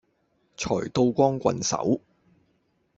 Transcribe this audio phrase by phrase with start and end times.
[0.57, 2.01] 財到光棍手